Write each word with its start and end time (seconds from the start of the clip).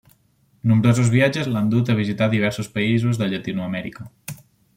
Nombrosos 0.69 1.11
viatges 1.15 1.49
l'han 1.55 1.69
dut 1.73 1.91
a 1.91 1.97
visitar 1.99 2.31
diversos 2.33 2.73
països 2.79 3.21
de 3.21 3.29
Llatinoamèrica. 3.35 4.09